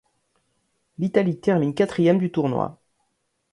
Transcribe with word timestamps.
L'Italie 0.97 1.39
termine 1.39 1.75
quatrième 1.75 2.17
du 2.17 2.31
tournoi. 2.31 2.81